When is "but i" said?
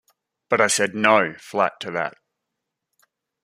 0.49-0.65